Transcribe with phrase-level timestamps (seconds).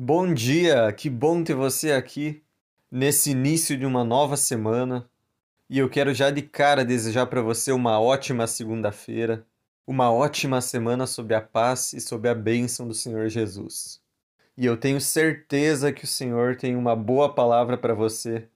[0.00, 2.40] Bom dia, que bom ter você aqui
[2.88, 5.10] nesse início de uma nova semana.
[5.68, 9.44] E eu quero já de cara desejar para você uma ótima segunda-feira,
[9.84, 14.00] uma ótima semana sob a paz e sob a bênção do Senhor Jesus.
[14.56, 18.46] E eu tenho certeza que o Senhor tem uma boa palavra para você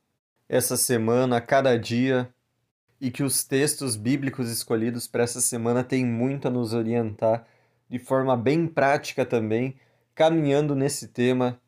[0.49, 2.33] essa semana, a cada dia,
[3.01, 7.45] e que os textos bíblicos escolhidos para essa semana têm muito a nos orientar
[7.91, 9.75] de forma bem prática também
[10.15, 11.61] caminhando nesse tema,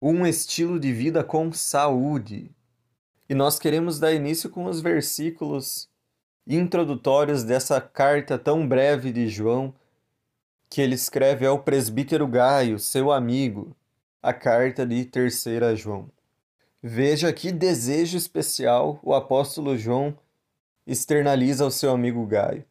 [0.00, 2.50] um estilo de vida com saúde.
[3.28, 5.88] E nós queremos dar início com os versículos
[6.46, 9.74] introdutórios dessa carta tão breve de João,
[10.68, 13.76] que ele escreve ao presbítero Gaio, seu amigo,
[14.22, 16.10] a carta de terceira João.
[16.82, 20.18] Veja que desejo especial o apóstolo João
[20.86, 22.64] externaliza ao seu amigo Gaio.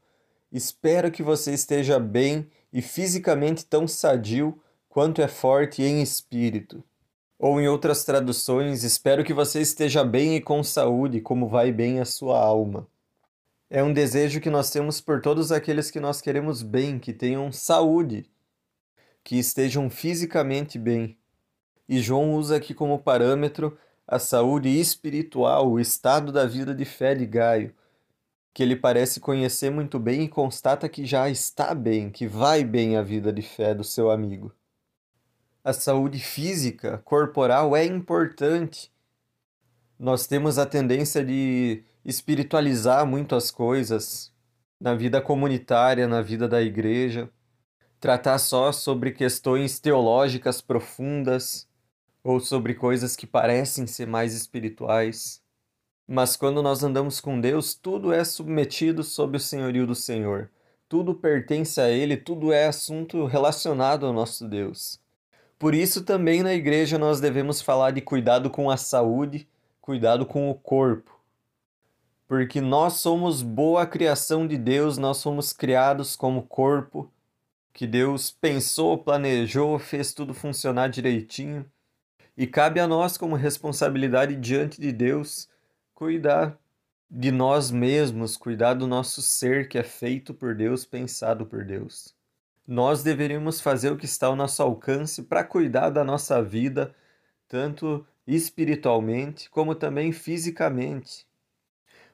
[0.52, 4.60] Espero que você esteja bem e fisicamente tão sadio
[4.92, 6.84] quanto é forte em espírito.
[7.40, 12.02] Ou em outras traduções, espero que você esteja bem e com saúde, como vai bem
[12.02, 12.86] a sua alma.
[13.70, 17.54] É um desejo que nós temos por todos aqueles que nós queremos bem, que tenham
[17.54, 18.30] saúde,
[19.24, 21.18] que estejam fisicamente bem.
[21.88, 27.16] E João usa aqui como parâmetro a saúde espiritual, o estado da vida de fé
[27.16, 27.74] de Gaio,
[28.54, 32.98] que ele parece conhecer muito bem e constata que já está bem, que vai bem
[32.98, 34.54] a vida de fé do seu amigo
[35.64, 38.92] a saúde física, corporal é importante.
[40.00, 44.34] Nós temos a tendência de espiritualizar muito as coisas
[44.80, 47.30] na vida comunitária, na vida da igreja,
[48.00, 51.68] tratar só sobre questões teológicas profundas
[52.24, 55.42] ou sobre coisas que parecem ser mais espirituais.
[56.08, 60.50] Mas quando nós andamos com Deus, tudo é submetido sob o senhorio do Senhor.
[60.90, 65.01] Tudo pertence a Ele, tudo é assunto relacionado ao nosso Deus.
[65.62, 69.48] Por isso, também na igreja nós devemos falar de cuidado com a saúde,
[69.80, 71.16] cuidado com o corpo.
[72.28, 77.12] Porque nós somos boa criação de Deus, nós somos criados como corpo,
[77.72, 81.64] que Deus pensou, planejou, fez tudo funcionar direitinho.
[82.36, 85.48] E cabe a nós, como responsabilidade diante de Deus,
[85.94, 86.58] cuidar
[87.08, 92.20] de nós mesmos, cuidar do nosso ser que é feito por Deus, pensado por Deus
[92.72, 96.96] nós deveríamos fazer o que está ao nosso alcance para cuidar da nossa vida,
[97.46, 101.28] tanto espiritualmente como também fisicamente.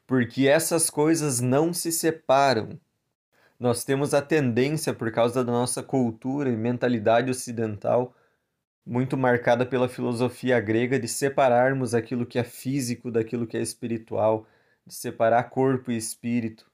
[0.07, 2.69] Porque essas coisas não se separam.
[3.59, 8.15] Nós temos a tendência, por causa da nossa cultura e mentalidade ocidental,
[8.83, 14.47] muito marcada pela filosofia grega, de separarmos aquilo que é físico daquilo que é espiritual,
[14.87, 16.65] de separar corpo e espírito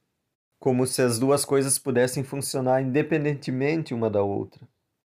[0.63, 4.65] como se as duas coisas pudessem funcionar independentemente uma da outra.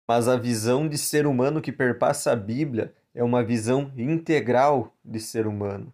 [0.08, 5.20] Mas a visão de ser humano que perpassa a Bíblia é uma visão integral de
[5.20, 5.92] ser humano.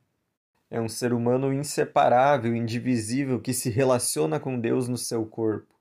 [0.70, 5.74] É um ser humano inseparável, indivisível, que se relaciona com Deus no seu corpo.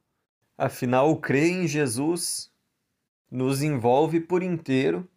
[0.58, 2.52] Afinal, crer em Jesus
[3.30, 5.08] nos envolve por inteiro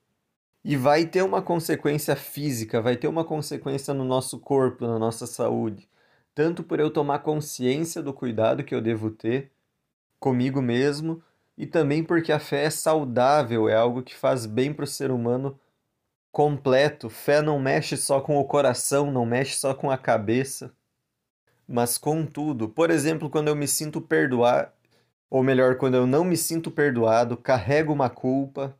[0.62, 5.26] e vai ter uma consequência física, vai ter uma consequência no nosso corpo, na nossa
[5.26, 5.88] saúde
[6.34, 9.50] tanto por eu tomar consciência do cuidado que eu devo ter
[10.18, 11.22] comigo mesmo
[11.56, 15.10] e também porque a fé é saudável, é algo que faz bem para o ser
[15.10, 15.58] humano
[16.32, 17.10] completo.
[17.10, 20.72] Fé não mexe só com o coração, não mexe só com a cabeça,
[21.68, 22.68] mas com tudo.
[22.68, 24.72] Por exemplo, quando eu me sinto perdoar,
[25.28, 28.76] ou melhor, quando eu não me sinto perdoado, carrego uma culpa,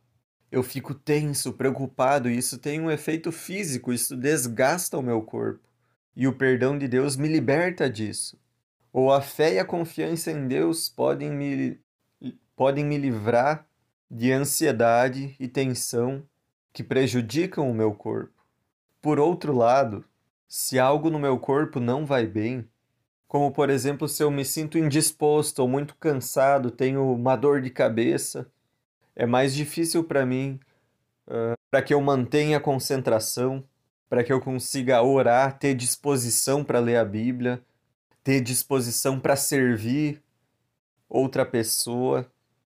[0.51, 5.70] eu fico tenso, preocupado, e isso tem um efeito físico, isso desgasta o meu corpo
[6.15, 8.39] e o perdão de Deus me liberta disso.
[8.91, 11.79] Ou a fé e a confiança em Deus podem me,
[12.55, 13.65] podem me livrar
[14.09, 16.23] de ansiedade e tensão
[16.73, 18.33] que prejudicam o meu corpo.
[19.01, 20.03] Por outro lado,
[20.47, 22.67] se algo no meu corpo não vai bem,
[23.27, 27.69] como por exemplo se eu me sinto indisposto ou muito cansado, tenho uma dor de
[27.69, 28.51] cabeça,
[29.15, 30.59] é mais difícil para mim
[31.27, 33.63] uh, para que eu mantenha a concentração
[34.11, 37.63] para que eu consiga orar, ter disposição para ler a Bíblia,
[38.21, 40.21] ter disposição para servir
[41.07, 42.29] outra pessoa.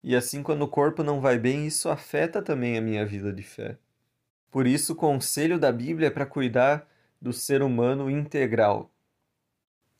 [0.02, 3.43] E assim, quando o corpo não vai bem, isso afeta também a minha vida de
[3.43, 3.79] fé.
[4.50, 6.87] Por isso, o conselho da Bíblia é para cuidar
[7.19, 8.90] do ser humano integral,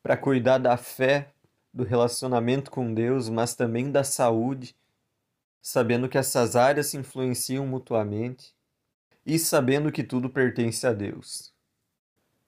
[0.03, 1.33] para cuidar da fé,
[1.73, 4.77] do relacionamento com Deus, mas também da saúde,
[5.63, 8.55] sabendo que essas áreas se influenciam mutuamente
[9.25, 11.53] e sabendo que tudo pertence a Deus.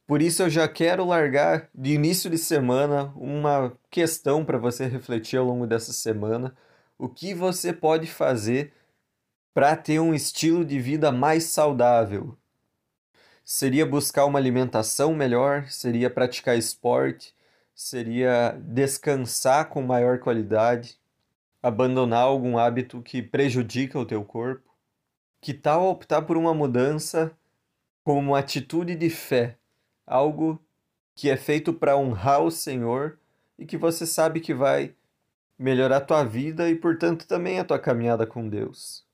[0.07, 5.39] Por isso eu já quero largar de início de semana uma questão para você refletir
[5.39, 6.55] ao longo dessa semana,
[6.99, 8.73] o que você pode fazer
[9.55, 12.37] para ter um estilo de vida mais saudável?
[13.45, 15.69] Seria buscar uma alimentação melhor?
[15.69, 17.35] Seria praticar esporte?
[17.75, 20.99] Seria descansar com maior qualidade?
[21.63, 24.74] Abandonar algum hábito que prejudica o teu corpo?
[25.45, 27.31] Que tal optar por uma mudança
[28.03, 29.59] como uma atitude de fé,
[30.07, 30.59] algo
[31.15, 33.19] que é feito para honrar o Senhor
[33.59, 34.95] e que você sabe que vai
[35.59, 39.05] melhorar a tua vida e, portanto, também a tua caminhada com Deus.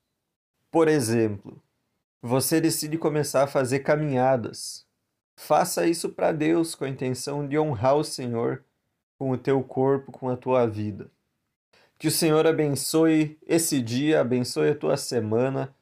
[0.71, 1.61] Por exemplo,
[2.21, 4.85] você decide começar a fazer caminhadas.
[5.35, 8.63] Faça isso para Deus com a intenção de honrar o Senhor
[9.19, 11.11] com o teu corpo, com a tua vida.
[11.99, 15.75] Que o Senhor abençoe esse dia, abençoe a tua semana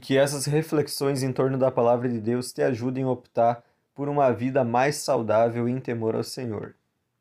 [0.00, 3.62] e que essas reflexões em torno da palavra de Deus te ajudem a optar
[3.94, 6.74] por uma vida mais saudável em temor ao Senhor.